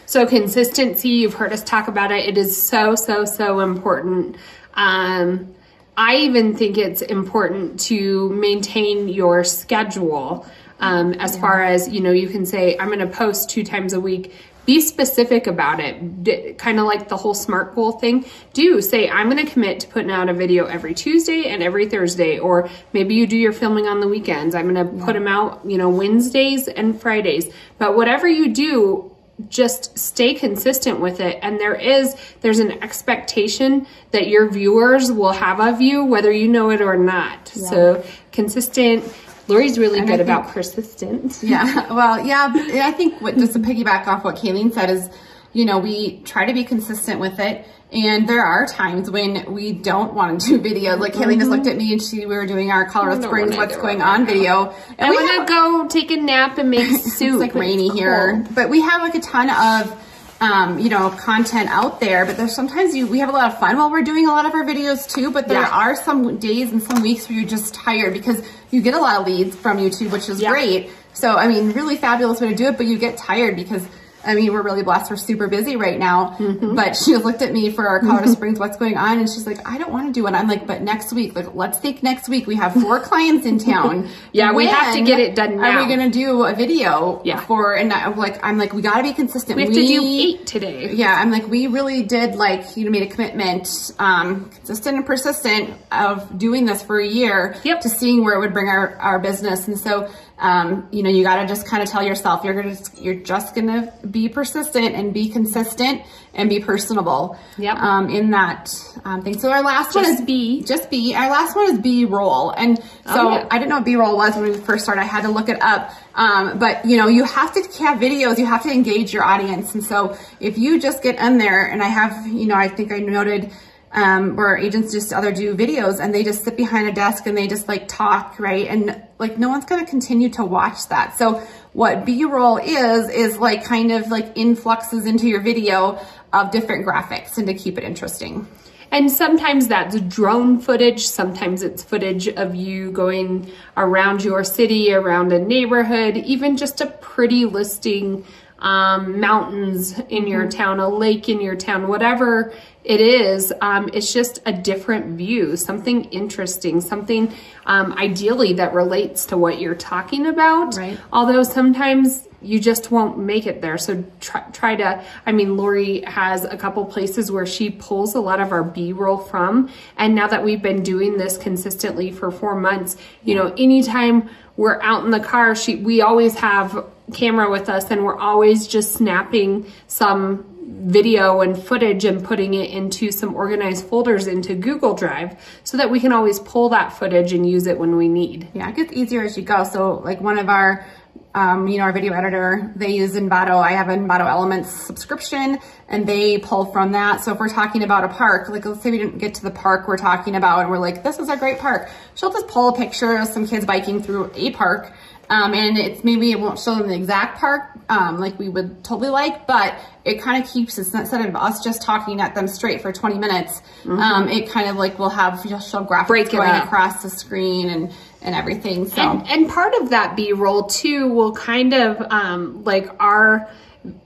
So 0.05 0.25
consistency, 0.27 1.09
you've 1.09 1.33
heard 1.33 1.53
us 1.53 1.63
talk 1.63 1.87
about 1.87 2.11
it. 2.11 2.27
It 2.27 2.37
is 2.37 2.61
so, 2.61 2.95
so, 2.95 3.23
so 3.25 3.61
important. 3.61 4.35
Um, 4.73 5.55
I 6.03 6.15
even 6.15 6.55
think 6.55 6.79
it's 6.79 7.03
important 7.03 7.79
to 7.81 8.29
maintain 8.29 9.07
your 9.07 9.43
schedule. 9.43 10.47
Um, 10.79 11.13
as 11.13 11.37
far 11.37 11.61
as, 11.63 11.89
you 11.89 12.01
know, 12.01 12.11
you 12.11 12.27
can 12.27 12.43
say, 12.43 12.75
I'm 12.79 12.87
going 12.87 12.97
to 12.97 13.05
post 13.05 13.51
two 13.51 13.63
times 13.63 13.93
a 13.93 13.99
week. 13.99 14.33
Be 14.65 14.81
specific 14.81 15.45
about 15.45 15.79
it. 15.79 16.23
D- 16.23 16.53
kind 16.53 16.79
of 16.79 16.87
like 16.87 17.07
the 17.07 17.17
whole 17.17 17.35
SMART 17.35 17.75
goal 17.75 17.91
thing. 17.91 18.25
Do 18.53 18.81
say, 18.81 19.11
I'm 19.11 19.29
going 19.29 19.45
to 19.45 19.51
commit 19.51 19.81
to 19.81 19.87
putting 19.89 20.09
out 20.09 20.27
a 20.27 20.33
video 20.33 20.65
every 20.65 20.95
Tuesday 20.95 21.49
and 21.49 21.61
every 21.61 21.87
Thursday. 21.87 22.39
Or 22.39 22.67
maybe 22.93 23.13
you 23.13 23.27
do 23.27 23.37
your 23.37 23.53
filming 23.53 23.85
on 23.85 23.99
the 23.99 24.07
weekends. 24.07 24.55
I'm 24.55 24.73
going 24.73 24.83
to 24.83 25.05
put 25.05 25.13
them 25.13 25.27
out, 25.27 25.61
you 25.63 25.77
know, 25.77 25.89
Wednesdays 25.89 26.67
and 26.67 26.99
Fridays. 26.99 27.53
But 27.77 27.95
whatever 27.95 28.27
you 28.27 28.51
do, 28.51 29.10
just 29.49 29.97
stay 29.97 30.33
consistent 30.33 30.99
with 30.99 31.19
it. 31.19 31.39
And 31.41 31.59
there 31.59 31.73
is 31.75 32.15
there's 32.41 32.59
an 32.59 32.71
expectation 32.83 33.87
that 34.11 34.27
your 34.27 34.49
viewers 34.49 35.11
will 35.11 35.31
have 35.33 35.59
of 35.59 35.81
you 35.81 36.03
whether 36.05 36.31
you 36.31 36.47
know 36.47 36.69
it 36.69 36.81
or 36.81 36.97
not. 36.97 37.47
So 37.47 38.03
consistent. 38.31 39.03
Lori's 39.47 39.77
really 39.79 39.99
And 39.99 40.07
good 40.07 40.19
I 40.19 40.23
about 40.23 40.43
think- 40.45 40.53
persistent. 40.53 41.39
Yeah, 41.41 41.91
well, 41.93 42.25
yeah, 42.25 42.51
I 42.85 42.91
think 42.91 43.19
what 43.21 43.35
just 43.35 43.53
to 43.53 43.59
piggyback 43.59 44.07
off 44.07 44.23
what 44.23 44.35
Kayleen 44.35 44.71
said 44.73 44.89
is, 44.89 45.09
you 45.53 45.65
know, 45.65 45.79
we 45.79 46.19
try 46.21 46.45
to 46.45 46.53
be 46.53 46.63
consistent 46.63 47.19
with 47.19 47.39
it. 47.39 47.65
And 47.91 48.27
there 48.29 48.43
are 48.43 48.65
times 48.67 49.11
when 49.11 49.53
we 49.53 49.73
don't 49.73 50.13
want 50.13 50.39
to 50.41 50.47
do 50.47 50.59
videos. 50.61 50.99
Like 50.99 51.11
Kayleen 51.13 51.39
just 51.39 51.51
looked 51.51 51.67
at 51.67 51.75
me 51.75 51.91
and 51.91 52.01
she, 52.01 52.25
we 52.25 52.37
were 52.37 52.45
doing 52.45 52.71
our 52.71 52.85
Colorado 52.89 53.21
Springs 53.27 53.57
What's 53.57 53.75
Going 53.75 54.01
On 54.01 54.25
video. 54.25 54.73
And 54.97 55.01
i 55.01 55.09
we 55.09 55.15
want 55.17 55.47
to 55.47 55.53
go 55.53 55.87
take 55.89 56.09
a 56.11 56.15
nap 56.15 56.57
and 56.57 56.69
make 56.69 56.87
soup 56.87 57.01
it's 57.33 57.35
like 57.37 57.53
rainy 57.53 57.89
here, 57.89 58.43
cold. 58.43 58.55
but 58.55 58.69
we 58.69 58.79
have 58.79 59.01
like 59.01 59.15
a 59.15 59.19
ton 59.19 59.49
of, 59.49 60.07
um, 60.39 60.79
you 60.79 60.87
know, 60.89 61.09
content 61.09 61.69
out 61.69 61.99
there. 61.99 62.25
But 62.25 62.37
there's 62.37 62.55
sometimes 62.55 62.95
you 62.95 63.07
we 63.07 63.19
have 63.19 63.27
a 63.27 63.33
lot 63.33 63.51
of 63.51 63.59
fun 63.59 63.75
while 63.77 63.91
we're 63.91 64.03
doing 64.03 64.25
a 64.25 64.31
lot 64.31 64.45
of 64.45 64.53
our 64.53 64.63
videos 64.63 65.05
too. 65.13 65.29
But 65.29 65.49
there 65.49 65.59
Yeah. 65.59 65.69
are 65.77 65.93
some 65.97 66.37
days 66.37 66.71
and 66.71 66.81
some 66.81 67.01
weeks 67.01 67.27
where 67.27 67.37
you're 67.37 67.49
just 67.49 67.73
tired 67.73 68.13
because 68.13 68.41
you 68.71 68.81
get 68.81 68.93
a 68.93 68.99
lot 69.01 69.19
of 69.19 69.27
leads 69.27 69.53
from 69.57 69.79
YouTube, 69.79 70.11
which 70.11 70.29
is 70.29 70.39
Yeah. 70.39 70.51
great. 70.51 70.91
So 71.11 71.35
I 71.35 71.49
mean, 71.49 71.73
really 71.73 71.97
fabulous 71.97 72.39
way 72.39 72.47
to 72.47 72.55
do 72.55 72.67
it. 72.67 72.77
But 72.77 72.85
you 72.85 72.97
get 72.97 73.17
tired 73.17 73.57
because. 73.57 73.85
I 74.25 74.35
mean, 74.35 74.53
we're 74.53 74.61
really 74.61 74.83
blessed. 74.83 75.09
We're 75.09 75.17
super 75.17 75.47
busy 75.47 75.75
right 75.75 75.97
now. 75.99 76.35
Mm-hmm. 76.37 76.75
But 76.75 76.95
she 76.95 77.15
looked 77.17 77.41
at 77.41 77.51
me 77.51 77.71
for 77.71 77.87
our 77.87 77.99
Colorado 77.99 78.31
Springs, 78.31 78.59
what's 78.59 78.77
going 78.77 78.97
on? 78.97 79.19
And 79.19 79.27
she's 79.29 79.45
like, 79.47 79.67
I 79.67 79.77
don't 79.77 79.91
want 79.91 80.07
to 80.07 80.13
do 80.13 80.27
it. 80.27 80.31
I'm 80.33 80.47
like, 80.47 80.67
but 80.67 80.81
next 80.81 81.11
week, 81.13 81.35
like, 81.35 81.55
let's 81.55 81.79
think 81.79 82.03
next 82.03 82.29
week. 82.29 82.47
We 82.47 82.55
have 82.55 82.73
four 82.73 82.99
clients 83.09 83.45
in 83.45 83.57
town. 83.59 84.09
Yeah, 84.33 84.53
we 84.53 84.65
have 84.67 84.95
to 84.95 85.01
get 85.01 85.19
it 85.19 85.35
done 85.35 85.59
Are 85.59 85.81
we 85.81 85.87
going 85.93 86.09
to 86.11 86.17
do 86.17 86.43
a 86.45 86.53
video 86.55 87.21
Yeah. 87.25 87.39
for, 87.41 87.75
and 87.75 87.91
I'm 87.91 88.15
like, 88.15 88.43
I'm 88.43 88.57
like, 88.57 88.73
we 88.73 88.81
got 88.81 88.97
to 88.97 89.03
be 89.03 89.13
consistent. 89.13 89.57
we 89.57 89.63
have 89.63 89.73
to 89.73 89.85
do 89.85 90.01
eight 90.03 90.47
today 90.47 90.93
Yeah, 90.93 91.13
I'm 91.19 91.31
like, 91.31 91.47
we 91.47 91.67
really 91.67 92.03
did 92.03 92.35
like, 92.35 92.77
you 92.77 92.85
know, 92.85 92.91
made 92.91 93.03
a 93.03 93.07
commitment, 93.13 93.91
um, 93.99 94.49
consistent 94.51 94.97
and 94.97 95.05
persistent 95.05 95.73
of 95.91 96.37
doing 96.37 96.65
this 96.65 96.81
for 96.81 96.99
a 96.99 97.05
year 97.07 97.55
Yep. 97.63 97.81
to 97.81 97.89
seeing 97.89 98.23
where 98.23 98.35
it 98.35 98.39
would 98.39 98.53
bring 98.53 98.69
our, 98.69 98.95
our 98.97 99.19
business. 99.19 99.67
And 99.67 99.77
so, 99.77 100.09
um, 100.41 100.87
you 100.91 101.03
know, 101.03 101.09
you 101.09 101.23
got 101.23 101.39
to 101.41 101.47
just 101.47 101.67
kind 101.67 101.83
of 101.83 101.89
tell 101.89 102.01
yourself 102.01 102.43
you're 102.43 102.63
to, 102.63 102.77
you're 102.97 103.13
just 103.13 103.53
going 103.53 103.67
to 103.67 103.93
be 104.07 104.27
persistent 104.27 104.95
and 104.95 105.13
be 105.13 105.29
consistent 105.29 106.01
and 106.33 106.49
be 106.49 106.59
personable. 106.59 107.37
Yep. 107.57 107.77
Um, 107.77 108.09
in 108.09 108.31
that 108.31 108.73
um, 109.05 109.21
thing. 109.21 109.37
So 109.39 109.51
our 109.51 109.61
last 109.61 109.93
one 109.93 110.05
is 110.05 110.21
B. 110.21 110.63
Just 110.63 110.89
B. 110.89 111.13
Our 111.13 111.29
last 111.29 111.55
one 111.55 111.75
is 111.75 111.79
B 111.79 112.05
roll. 112.05 112.49
And 112.51 112.79
so 112.79 112.83
Oh, 113.05 113.29
yeah. 113.29 113.47
I 113.51 113.59
didn't 113.59 113.69
know 113.69 113.75
what 113.75 113.85
B 113.85 113.95
roll 113.95 114.17
was 114.17 114.35
when 114.35 114.51
we 114.51 114.57
first 114.57 114.83
started. 114.83 115.01
I 115.01 115.05
had 115.05 115.21
to 115.23 115.29
look 115.31 115.47
it 115.47 115.61
up. 115.61 115.91
Um, 116.15 116.57
but 116.57 116.85
you 116.85 116.97
know, 116.97 117.07
you 117.07 117.23
have 117.23 117.53
to 117.53 117.83
have 117.83 117.99
videos. 117.99 118.39
You 118.39 118.47
have 118.47 118.63
to 118.63 118.71
engage 118.71 119.13
your 119.13 119.23
audience. 119.23 119.75
And 119.75 119.83
so 119.83 120.17
if 120.39 120.57
you 120.57 120.79
just 120.81 121.03
get 121.03 121.19
in 121.19 121.37
there, 121.37 121.65
and 121.65 121.83
I 121.83 121.87
have, 121.87 122.27
you 122.27 122.47
know, 122.47 122.55
I 122.55 122.67
think 122.67 122.91
I 122.91 122.97
noted 122.97 123.51
um, 123.93 124.35
where 124.35 124.57
agents 124.57 124.93
just 124.93 125.11
other 125.11 125.31
do 125.31 125.55
videos 125.55 125.99
and 125.99 126.13
they 126.13 126.23
just 126.23 126.43
sit 126.43 126.55
behind 126.55 126.87
a 126.87 126.93
desk 126.93 127.27
and 127.27 127.37
they 127.37 127.47
just 127.47 127.67
like 127.67 127.87
talk, 127.87 128.39
right? 128.39 128.67
And 128.67 129.01
like 129.19 129.37
no 129.37 129.49
one's 129.49 129.65
going 129.65 129.83
to 129.83 129.89
continue 129.89 130.29
to 130.29 130.45
watch 130.45 130.87
that. 130.89 131.17
So 131.17 131.43
what 131.73 132.05
B-roll 132.05 132.57
is 132.57 133.09
is 133.09 133.37
like 133.37 133.63
kind 133.65 133.91
of 133.91 134.07
like 134.07 134.33
influxes 134.35 135.05
into 135.05 135.27
your 135.27 135.41
video 135.41 135.99
of 136.31 136.51
different 136.51 136.85
graphics 136.85 137.37
and 137.37 137.47
to 137.47 137.53
keep 137.53 137.77
it 137.77 137.83
interesting. 137.83 138.47
And 138.93 139.09
sometimes 139.09 139.69
that's 139.69 139.99
drone 140.01 140.59
footage, 140.59 141.07
sometimes 141.07 141.63
it's 141.63 141.81
footage 141.81 142.27
of 142.27 142.55
you 142.55 142.91
going 142.91 143.49
around 143.77 144.21
your 144.21 144.43
city, 144.43 144.93
around 144.93 145.31
a 145.31 145.39
neighborhood, 145.39 146.17
even 146.17 146.57
just 146.57 146.81
a 146.81 146.87
pretty 146.87 147.45
listing, 147.45 148.25
um, 148.61 149.19
mountains 149.19 149.99
in 150.09 150.27
your 150.27 150.47
town, 150.47 150.79
a 150.79 150.87
lake 150.87 151.27
in 151.27 151.41
your 151.41 151.55
town, 151.55 151.87
whatever 151.87 152.53
it 152.83 153.01
is. 153.01 153.51
Um, 153.61 153.89
it's 153.93 154.13
just 154.13 154.39
a 154.45 154.53
different 154.53 155.17
view, 155.17 155.57
something 155.57 156.05
interesting, 156.05 156.81
something 156.81 157.33
um, 157.65 157.93
ideally 157.93 158.53
that 158.53 158.73
relates 158.73 159.25
to 159.27 159.37
what 159.37 159.59
you're 159.59 159.75
talking 159.75 160.27
about. 160.27 160.75
Right. 160.75 160.99
Although 161.11 161.43
sometimes 161.43 162.27
you 162.43 162.59
just 162.59 162.89
won't 162.89 163.19
make 163.19 163.45
it 163.45 163.61
there. 163.61 163.77
So 163.77 164.03
try, 164.19 164.41
try 164.51 164.75
to, 164.75 165.03
I 165.27 165.31
mean, 165.31 165.57
Lori 165.57 166.01
has 166.01 166.43
a 166.43 166.57
couple 166.57 166.83
places 166.85 167.31
where 167.31 167.45
she 167.45 167.69
pulls 167.69 168.15
a 168.15 168.19
lot 168.19 168.39
of 168.39 168.51
our 168.51 168.63
B 168.63 168.93
roll 168.93 169.17
from. 169.17 169.69
And 169.97 170.15
now 170.15 170.27
that 170.27 170.43
we've 170.43 170.61
been 170.61 170.81
doing 170.81 171.17
this 171.17 171.37
consistently 171.37 172.11
for 172.11 172.31
four 172.31 172.55
months, 172.55 172.97
you 173.23 173.35
know, 173.35 173.53
anytime 173.57 174.27
we're 174.57 174.81
out 174.81 175.05
in 175.05 175.11
the 175.11 175.19
car, 175.19 175.55
she, 175.55 175.75
we 175.75 176.01
always 176.01 176.33
have 176.35 176.83
camera 177.13 177.49
with 177.49 177.69
us 177.69 177.89
and 177.91 178.03
we're 178.03 178.17
always 178.17 178.67
just 178.67 178.93
snapping 178.93 179.71
some 179.87 180.45
video 180.71 181.41
and 181.41 181.61
footage 181.61 182.05
and 182.05 182.23
putting 182.23 182.53
it 182.53 182.71
into 182.71 183.11
some 183.11 183.35
organized 183.35 183.85
folders 183.85 184.27
into 184.27 184.55
Google 184.55 184.93
Drive 184.93 185.39
so 185.63 185.77
that 185.77 185.89
we 185.89 185.99
can 185.99 186.11
always 186.11 186.39
pull 186.39 186.69
that 186.69 186.93
footage 186.93 187.33
and 187.33 187.47
use 187.47 187.67
it 187.67 187.77
when 187.77 187.95
we 187.95 188.07
need. 188.07 188.47
Yeah, 188.53 188.69
it 188.69 188.75
gets 188.75 188.93
easier 188.93 189.23
as 189.23 189.37
you 189.37 189.43
go. 189.43 189.63
So 189.63 189.95
like 189.99 190.21
one 190.21 190.39
of 190.39 190.49
our, 190.49 190.85
um, 191.33 191.67
you 191.67 191.77
know, 191.77 191.83
our 191.83 191.93
video 191.93 192.13
editor, 192.13 192.71
they 192.75 192.89
use 192.89 193.13
Envato. 193.13 193.61
I 193.61 193.71
have 193.71 193.87
Envato 193.87 194.27
Elements 194.27 194.69
subscription 194.69 195.59
and 195.87 196.07
they 196.07 196.39
pull 196.39 196.65
from 196.65 196.93
that. 196.93 197.21
So 197.21 197.33
if 197.33 197.39
we're 197.39 197.49
talking 197.49 197.83
about 197.83 198.03
a 198.03 198.09
park, 198.09 198.49
like 198.49 198.65
let's 198.65 198.81
say 198.81 198.91
we 198.91 198.97
didn't 198.97 199.19
get 199.19 199.35
to 199.35 199.43
the 199.43 199.51
park 199.51 199.87
we're 199.87 199.97
talking 199.97 200.35
about 200.35 200.61
and 200.61 200.69
we're 200.69 200.79
like, 200.79 201.03
this 201.03 201.19
is 201.19 201.29
a 201.29 201.37
great 201.37 201.59
park. 201.59 201.89
She'll 202.15 202.31
just 202.31 202.47
pull 202.47 202.69
a 202.69 202.75
picture 202.75 203.17
of 203.17 203.27
some 203.27 203.47
kids 203.47 203.65
biking 203.65 204.01
through 204.01 204.31
a 204.35 204.51
park. 204.51 204.93
Um, 205.29 205.53
and 205.53 205.77
it's 205.77 206.03
maybe 206.03 206.31
it 206.31 206.39
won't 206.39 206.59
show 206.59 206.75
them 206.75 206.89
the 206.89 206.95
exact 206.95 207.39
park 207.39 207.71
um, 207.89 208.19
like 208.19 208.39
we 208.39 208.49
would 208.49 208.83
totally 208.83 209.09
like, 209.09 209.47
but 209.47 209.75
it 210.05 210.21
kind 210.21 210.43
of 210.43 210.49
keeps 210.49 210.77
instead 210.77 211.25
of 211.25 211.35
us 211.35 211.63
just 211.63 211.81
talking 211.81 212.21
at 212.21 212.35
them 212.35 212.47
straight 212.47 212.81
for 212.81 212.91
20 212.91 213.17
minutes. 213.17 213.61
Um, 213.85 214.29
it 214.29 214.49
kind 214.49 214.69
of 214.69 214.77
like 214.77 214.97
will 214.97 215.09
have 215.09 215.47
just 215.47 215.69
show 215.69 215.83
graphics 215.83 216.07
Break 216.07 216.31
going 216.31 216.49
up. 216.49 216.65
across 216.65 217.03
the 217.03 217.09
screen 217.09 217.69
and 217.69 217.91
and 218.21 218.35
everything. 218.35 218.87
So 218.87 219.01
And, 219.01 219.27
and 219.27 219.49
part 219.49 219.73
of 219.81 219.89
that 219.89 220.15
B 220.15 220.31
roll 220.33 220.63
too 220.63 221.07
will 221.07 221.33
kind 221.33 221.73
of 221.73 222.01
um, 222.11 222.63
like 222.63 222.89
our 222.99 223.49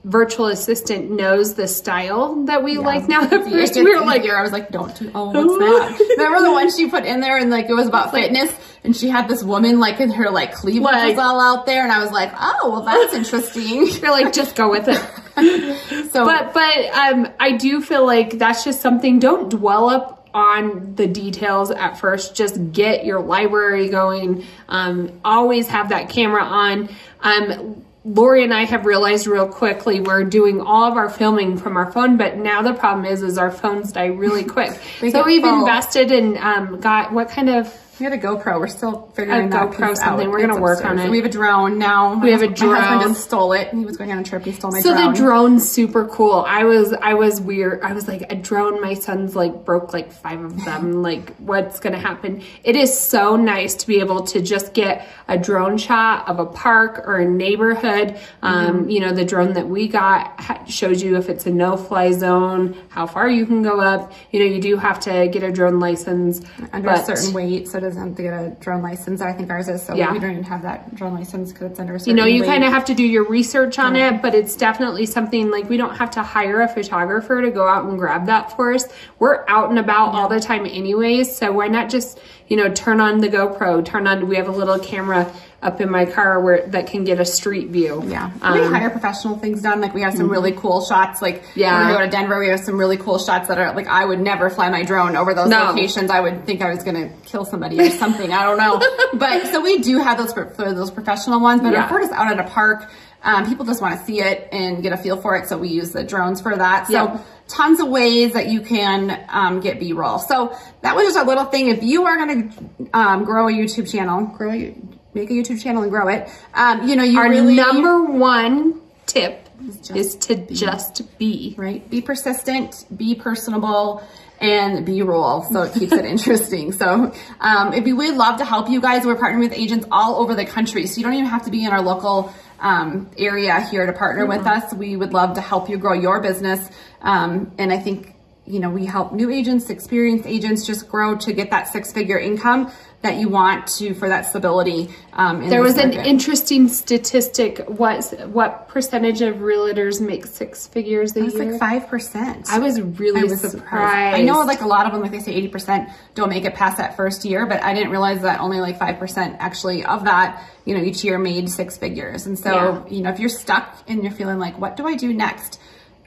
virtual 0.04 0.46
assistant 0.46 1.10
knows 1.10 1.54
the 1.54 1.68
style 1.68 2.44
that 2.44 2.62
we 2.62 2.78
like 2.78 3.08
now. 3.08 3.22
At 3.22 3.30
first 3.30 3.50
gets 3.50 3.76
we 3.76 3.94
were 3.94 4.04
like. 4.04 4.24
I 4.24 4.42
was 4.42 4.52
like, 4.52 4.70
don't 4.70 4.96
do, 4.96 5.10
oh, 5.14 5.26
what's 5.32 5.98
that? 5.98 6.14
Remember 6.16 6.42
the 6.42 6.52
one 6.52 6.70
she 6.70 6.88
put 6.88 7.04
in 7.04 7.20
there 7.20 7.36
and 7.36 7.50
like, 7.50 7.68
it 7.68 7.74
was 7.74 7.86
about 7.86 8.10
fitness 8.12 8.52
and 8.84 8.96
she 8.96 9.08
had 9.08 9.28
this 9.28 9.42
woman 9.42 9.78
like 9.78 10.00
in 10.00 10.10
her 10.10 10.30
like 10.30 10.54
cleavage 10.54 10.82
Like- 10.82 11.16
was 11.16 11.18
all 11.18 11.40
out 11.40 11.66
there 11.66 11.82
and 11.82 11.92
I 11.92 12.00
was 12.02 12.10
like, 12.10 12.32
oh, 12.38 12.70
well 12.70 12.82
that's 12.82 13.14
interesting. 13.34 13.86
you're 13.86 14.10
like, 14.10 14.32
just 14.32 14.56
go 14.56 14.70
with 14.70 14.88
it. 14.88 16.10
So, 16.12 16.24
but 16.24 16.54
but 16.54 16.86
um, 16.94 17.28
I 17.38 17.52
do 17.58 17.82
feel 17.82 18.06
like 18.06 18.38
that's 18.38 18.64
just 18.64 18.80
something. 18.80 19.18
Don't 19.18 19.50
dwell 19.50 19.90
up 19.90 20.28
on 20.32 20.94
the 20.94 21.06
details 21.06 21.70
at 21.70 21.98
first. 21.98 22.34
Just 22.34 22.72
get 22.72 23.04
your 23.04 23.20
library 23.20 23.88
going. 23.90 24.44
Um, 24.68 25.20
always 25.24 25.68
have 25.68 25.90
that 25.90 26.08
camera 26.08 26.42
on. 26.42 26.88
Um, 27.20 27.84
Lori 28.06 28.44
and 28.44 28.54
I 28.54 28.64
have 28.64 28.86
realized 28.86 29.26
real 29.26 29.48
quickly 29.48 30.00
we're 30.00 30.22
doing 30.22 30.60
all 30.60 30.84
of 30.84 30.96
our 30.96 31.10
filming 31.10 31.56
from 31.58 31.76
our 31.76 31.90
phone, 31.90 32.16
but 32.16 32.36
now 32.36 32.62
the 32.62 32.72
problem 32.72 33.04
is 33.04 33.20
is 33.22 33.36
our 33.36 33.50
phones 33.50 33.90
die 33.90 34.06
really 34.06 34.44
quick. 34.56 34.80
so 35.10 35.24
we've 35.24 35.42
full. 35.42 35.58
invested 35.60 36.12
and 36.12 36.38
um, 36.38 36.80
got 36.80 37.12
what 37.12 37.28
kind 37.28 37.50
of 37.50 37.66
we 37.98 38.04
had 38.04 38.12
a 38.12 38.18
GoPro. 38.18 38.60
We're 38.60 38.68
still 38.68 39.10
figuring 39.14 39.46
a 39.46 39.50
that 39.50 39.70
GoPro 39.70 39.88
piece 39.88 40.00
something. 40.00 40.26
Out. 40.26 40.32
We're 40.32 40.46
gonna 40.46 40.60
work 40.60 40.84
on 40.84 40.98
it. 40.98 41.10
we 41.10 41.16
have 41.16 41.26
a 41.26 41.30
drone 41.30 41.78
now. 41.78 42.20
We 42.20 42.30
have 42.30 42.42
a 42.42 42.48
drone. 42.48 42.72
My 42.72 42.80
husband 42.80 43.14
just 43.14 43.26
stole 43.26 43.52
it. 43.52 43.72
He 43.72 43.84
was 43.84 43.96
going 43.96 44.12
on 44.12 44.18
a 44.18 44.22
trip. 44.22 44.44
He 44.44 44.52
stole 44.52 44.70
my 44.70 44.80
so 44.80 44.92
drone. 44.92 45.04
So 45.04 45.10
the 45.12 45.26
drone's 45.26 45.68
super 45.68 46.06
cool. 46.06 46.44
I 46.46 46.64
was 46.64 46.92
I 46.92 47.14
was 47.14 47.40
weird. 47.40 47.80
I 47.82 47.94
was 47.94 48.06
like 48.06 48.30
a 48.30 48.34
drone. 48.34 48.82
My 48.82 48.94
son's 48.94 49.34
like 49.34 49.64
broke 49.64 49.94
like 49.94 50.12
five 50.12 50.42
of 50.42 50.62
them. 50.64 51.02
like 51.02 51.34
what's 51.36 51.80
gonna 51.80 51.98
happen? 51.98 52.42
It 52.64 52.76
is 52.76 52.98
so 52.98 53.36
nice 53.36 53.74
to 53.76 53.86
be 53.86 54.00
able 54.00 54.24
to 54.24 54.42
just 54.42 54.74
get 54.74 55.08
a 55.28 55.38
drone 55.38 55.78
shot 55.78 56.28
of 56.28 56.38
a 56.38 56.46
park 56.46 57.06
or 57.06 57.16
a 57.18 57.24
neighborhood. 57.24 58.18
Um, 58.42 58.80
mm-hmm. 58.80 58.90
You 58.90 59.00
know, 59.00 59.12
the 59.12 59.24
drone 59.24 59.54
that 59.54 59.68
we 59.68 59.88
got 59.88 60.68
shows 60.68 61.02
you 61.02 61.16
if 61.16 61.28
it's 61.28 61.46
a 61.46 61.50
no-fly 61.50 62.12
zone, 62.12 62.76
how 62.88 63.06
far 63.06 63.28
you 63.28 63.46
can 63.46 63.62
go 63.62 63.80
up. 63.80 64.12
You 64.30 64.40
know, 64.40 64.46
you 64.46 64.60
do 64.60 64.76
have 64.76 65.00
to 65.00 65.28
get 65.28 65.42
a 65.42 65.50
drone 65.50 65.80
license 65.80 66.42
under 66.72 66.90
a 66.90 67.04
certain 67.04 67.32
weight, 67.32 67.68
so 67.68 67.80
doesn't 67.86 68.08
have 68.08 68.16
to 68.16 68.22
get 68.22 68.32
a 68.32 68.50
drone 68.60 68.82
license. 68.82 69.20
I 69.20 69.32
think 69.32 69.50
ours 69.50 69.68
is, 69.68 69.82
so 69.82 69.94
yeah. 69.94 70.12
we 70.12 70.18
don't 70.18 70.32
even 70.32 70.44
have 70.44 70.62
that 70.62 70.94
drone 70.94 71.14
license 71.14 71.52
because 71.52 71.70
it's 71.70 71.80
under 71.80 71.96
You 71.96 72.14
know, 72.14 72.24
you 72.24 72.42
kind 72.42 72.64
of 72.64 72.72
have 72.72 72.84
to 72.86 72.94
do 72.94 73.04
your 73.04 73.28
research 73.28 73.78
on 73.78 73.94
yeah. 73.94 74.14
it, 74.14 74.22
but 74.22 74.34
it's 74.34 74.56
definitely 74.56 75.06
something 75.06 75.50
like 75.50 75.68
we 75.68 75.76
don't 75.76 75.96
have 75.96 76.10
to 76.12 76.22
hire 76.22 76.60
a 76.62 76.68
photographer 76.68 77.40
to 77.40 77.50
go 77.50 77.68
out 77.68 77.84
and 77.84 77.98
grab 77.98 78.26
that 78.26 78.54
for 78.56 78.72
us. 78.72 78.86
We're 79.18 79.44
out 79.48 79.70
and 79.70 79.78
about 79.78 80.12
yeah. 80.12 80.20
all 80.20 80.28
the 80.28 80.40
time 80.40 80.66
anyways, 80.66 81.36
so 81.36 81.52
why 81.52 81.68
not 81.68 81.88
just, 81.88 82.20
you 82.48 82.56
know, 82.56 82.72
turn 82.72 83.00
on 83.00 83.18
the 83.18 83.28
GoPro, 83.28 83.84
turn 83.84 84.06
on, 84.06 84.28
we 84.28 84.36
have 84.36 84.48
a 84.48 84.52
little 84.52 84.78
camera 84.78 85.32
up 85.62 85.80
in 85.80 85.90
my 85.90 86.04
car 86.04 86.40
where 86.40 86.66
that 86.68 86.86
can 86.86 87.04
get 87.04 87.18
a 87.18 87.24
street 87.24 87.68
view. 87.68 88.02
Yeah. 88.06 88.30
Um, 88.42 88.58
we 88.58 88.66
hire 88.66 88.90
professional 88.90 89.38
things 89.38 89.62
done. 89.62 89.80
Like 89.80 89.94
we 89.94 90.02
have 90.02 90.12
some 90.12 90.24
mm-hmm. 90.24 90.32
really 90.32 90.52
cool 90.52 90.84
shots. 90.84 91.22
Like 91.22 91.42
yeah. 91.54 91.78
when 91.78 91.88
we 91.88 91.92
go 91.94 92.00
to 92.04 92.10
Denver, 92.10 92.38
we 92.38 92.48
have 92.48 92.60
some 92.60 92.78
really 92.78 92.98
cool 92.98 93.18
shots 93.18 93.48
that 93.48 93.58
are 93.58 93.74
like 93.74 93.86
I 93.86 94.04
would 94.04 94.20
never 94.20 94.50
fly 94.50 94.68
my 94.68 94.84
drone 94.84 95.16
over 95.16 95.34
those 95.34 95.48
no. 95.48 95.64
locations. 95.64 96.10
I 96.10 96.20
would 96.20 96.44
think 96.44 96.62
I 96.62 96.70
was 96.72 96.82
gonna 96.82 97.10
kill 97.24 97.44
somebody 97.44 97.80
or 97.80 97.90
something. 97.90 98.32
I 98.32 98.44
don't 98.44 98.58
know. 98.58 98.80
but 99.18 99.46
so 99.46 99.60
we 99.60 99.78
do 99.78 99.98
have 99.98 100.18
those 100.18 100.32
for, 100.32 100.50
for 100.50 100.72
those 100.72 100.90
professional 100.90 101.40
ones. 101.40 101.62
But 101.62 101.72
yeah. 101.72 101.86
if 101.86 101.90
we're 101.90 102.00
just 102.00 102.12
out 102.12 102.38
at 102.38 102.44
a 102.44 102.48
park, 102.50 102.90
um, 103.22 103.46
people 103.46 103.64
just 103.64 103.80
want 103.80 103.98
to 103.98 104.06
see 104.06 104.20
it 104.20 104.48
and 104.52 104.82
get 104.82 104.92
a 104.92 104.96
feel 104.96 105.16
for 105.16 105.36
it. 105.36 105.48
So 105.48 105.58
we 105.58 105.68
use 105.68 105.90
the 105.90 106.04
drones 106.04 106.40
for 106.40 106.54
that. 106.54 106.86
So 106.86 106.92
yeah. 106.92 107.22
tons 107.48 107.80
of 107.80 107.88
ways 107.88 108.34
that 108.34 108.48
you 108.48 108.60
can 108.60 109.26
um, 109.28 109.60
get 109.60 109.80
B-roll. 109.80 110.18
So 110.18 110.56
that 110.82 110.94
was 110.94 111.06
just 111.06 111.18
a 111.18 111.24
little 111.24 111.46
thing. 111.46 111.68
If 111.68 111.82
you 111.82 112.04
are 112.04 112.16
going 112.16 112.50
to 112.50 112.90
um, 112.92 113.24
grow 113.24 113.48
a 113.48 113.52
YouTube 113.52 113.90
channel, 113.90 114.26
grow 114.26 114.52
a 114.52 114.76
make 115.16 115.30
a 115.30 115.32
YouTube 115.32 115.60
channel 115.60 115.82
and 115.82 115.90
grow 115.90 116.08
it. 116.08 116.28
Um, 116.54 116.86
you 116.88 116.94
know, 116.94 117.02
you 117.02 117.18
Our 117.18 117.28
really 117.28 117.56
number 117.56 118.04
one 118.04 118.80
tip 119.06 119.48
is 119.94 120.14
to 120.16 120.36
be. 120.36 120.54
just 120.54 121.18
be. 121.18 121.54
Right? 121.56 121.88
Be 121.88 122.00
persistent, 122.00 122.84
be 122.94 123.14
personable, 123.14 124.06
and 124.38 124.84
B-roll 124.84 125.44
so 125.44 125.62
it 125.62 125.72
keeps 125.72 125.92
it 125.92 126.04
interesting. 126.14 126.72
So 126.72 127.12
um, 127.40 127.72
if 127.72 127.84
we 127.84 127.92
would 127.92 128.16
love 128.16 128.38
to 128.38 128.44
help 128.44 128.68
you 128.68 128.80
guys, 128.80 129.06
we're 129.06 129.16
partnering 129.16 129.40
with 129.40 129.54
agents 129.54 129.86
all 129.90 130.16
over 130.16 130.34
the 130.34 130.44
country. 130.44 130.86
So 130.86 130.98
you 130.98 131.04
don't 131.04 131.14
even 131.14 131.26
have 131.26 131.44
to 131.46 131.50
be 131.50 131.64
in 131.64 131.72
our 131.72 131.80
local 131.80 132.32
um, 132.60 133.10
area 133.16 133.60
here 133.60 133.86
to 133.86 133.92
partner 133.92 134.26
mm-hmm. 134.26 134.38
with 134.38 134.46
us. 134.46 134.74
We 134.74 134.96
would 134.96 135.12
love 135.12 135.34
to 135.34 135.40
help 135.40 135.68
you 135.68 135.78
grow 135.78 135.94
your 135.94 136.20
business. 136.20 136.68
Um, 137.00 137.52
and 137.58 137.72
I 137.72 137.78
think 137.78 138.15
you 138.46 138.60
know, 138.60 138.70
we 138.70 138.86
help 138.86 139.12
new 139.12 139.30
agents, 139.30 139.70
experienced 139.70 140.26
agents 140.26 140.66
just 140.66 140.88
grow 140.88 141.16
to 141.16 141.32
get 141.32 141.50
that 141.50 141.68
six 141.68 141.92
figure 141.92 142.18
income 142.18 142.70
that 143.02 143.16
you 143.16 143.28
want 143.28 143.66
to 143.66 143.94
for 143.94 144.08
that 144.08 144.26
stability. 144.26 144.88
Um, 145.12 145.48
there 145.48 145.62
was 145.62 145.76
an 145.76 145.92
interesting 145.92 146.68
statistic. 146.68 147.58
What 147.66 148.04
what 148.28 148.68
percentage 148.68 149.20
of 149.20 149.36
realtors 149.36 150.00
make 150.00 150.26
six 150.26 150.66
figures 150.66 151.14
a 151.16 151.26
year? 151.26 151.52
like 151.52 151.60
five 151.60 151.88
percent. 151.88 152.48
I 152.50 152.58
was 152.58 152.80
really 152.80 153.20
I 153.20 153.24
was 153.24 153.40
surprised. 153.40 153.58
surprised. 153.58 154.16
I 154.16 154.22
know, 154.22 154.40
like 154.40 154.60
a 154.60 154.66
lot 154.66 154.86
of 154.86 154.92
them, 154.92 155.02
like 155.02 155.12
they 155.12 155.20
say, 155.20 155.32
eighty 155.34 155.48
percent 155.48 155.88
don't 156.14 156.30
make 156.30 156.44
it 156.44 156.54
past 156.54 156.78
that 156.78 156.96
first 156.96 157.24
year, 157.24 157.46
but 157.46 157.62
I 157.62 157.74
didn't 157.74 157.90
realize 157.90 158.22
that 158.22 158.40
only 158.40 158.60
like 158.60 158.78
five 158.78 158.98
percent 158.98 159.36
actually 159.38 159.84
of 159.84 160.04
that, 160.04 160.42
you 160.64 160.76
know, 160.76 160.82
each 160.82 161.04
year 161.04 161.18
made 161.18 161.48
six 161.48 161.76
figures. 161.76 162.26
And 162.26 162.38
so, 162.38 162.52
yeah. 162.52 162.86
you 162.88 163.02
know, 163.02 163.10
if 163.10 163.20
you're 163.20 163.28
stuck 163.28 163.76
and 163.86 164.02
you're 164.02 164.12
feeling 164.12 164.38
like, 164.38 164.58
what 164.58 164.76
do 164.76 164.86
I 164.86 164.96
do 164.96 165.12
next? 165.12 165.60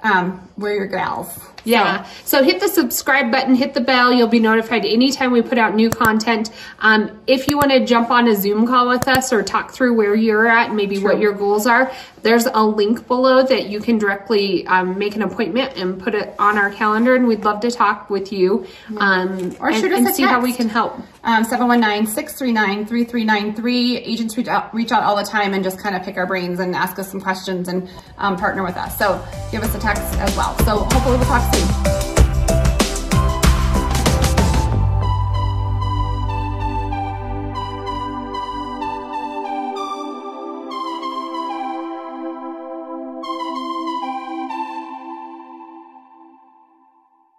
Um, 0.04 0.48
we're 0.58 0.76
your 0.76 0.88
gals. 0.88 1.40
Yeah. 1.66 2.04
So. 2.24 2.40
so. 2.40 2.44
hit 2.44 2.60
the 2.60 2.68
subscribe 2.68 3.32
button, 3.32 3.56
hit 3.56 3.74
the 3.74 3.82
bell. 3.82 4.14
You'll 4.14 4.28
be 4.28 4.40
notified 4.40 4.86
anytime 4.86 5.32
we 5.32 5.42
put 5.42 5.58
out 5.58 5.76
new 5.76 5.90
content. 5.90 6.52
Um, 6.80 7.20
if 7.28 7.48
you 7.48 7.58
want 7.58 7.72
to 7.72 7.86
jump 7.86 8.10
on 8.10 8.28
a 8.28 8.36
Zoom 8.36 8.66
call 8.66 8.88
with 8.88 9.08
us 9.08 9.34
or 9.34 9.44
talk 9.44 9.72
through 9.72 9.96
where 9.96 10.16
you're 10.16 10.48
at, 10.48 10.74
maybe 10.74 10.96
True. 10.96 11.04
what 11.06 11.20
your 11.20 11.34
goals 11.34 11.68
are, 11.68 11.92
there's 12.22 12.46
a 12.46 12.64
link 12.64 13.08
below 13.08 13.44
that 13.44 13.70
you 13.70 13.80
can 13.80 13.98
directly 13.98 14.68
um, 14.68 14.98
make 14.98 15.16
an 15.16 15.22
appointment 15.22 15.78
and 15.78 16.02
put 16.02 16.16
it 16.16 16.36
on 16.40 16.58
our 16.58 16.72
calendar. 16.72 17.16
And 17.16 17.28
we'd 17.28 17.44
love 17.44 17.60
to 17.62 17.72
talk 17.72 18.10
with 18.10 18.32
you 18.32 18.66
um, 18.98 19.56
or 19.60 19.74
shoot 19.74 19.86
and, 19.86 19.94
us 19.94 20.08
and 20.08 20.16
see 20.16 20.24
how 20.24 20.42
we 20.42 20.54
can 20.54 20.70
help. 20.70 21.00
Um, 21.24 21.46
719-639-3393. 21.46 24.08
Agents 24.08 24.38
reach 24.38 24.48
out, 24.48 24.74
reach 24.74 24.92
out 24.92 25.04
all 25.04 25.16
the 25.16 25.24
time 25.24 25.54
and 25.54 25.64
just 25.64 25.80
kind 25.80 25.96
of 25.96 26.04
pick 26.04 26.18
our 26.18 26.26
brains 26.26 26.60
and 26.60 26.76
ask 26.76 26.98
us 27.00 27.10
some 27.10 27.22
questions 27.22 27.68
and 27.68 27.90
um, 28.18 28.38
partner 28.38 28.64
with 28.64 28.78
us. 28.78 28.98
So 28.98 29.24
give 29.52 29.64
us 29.64 29.76
a 29.76 29.80
text 29.80 30.02
as 30.20 30.36
well. 30.36 30.58
So 30.60 30.78
hopefully 30.78 31.18
we'll 31.18 31.26
talk 31.26 31.54
soon. 31.54 31.89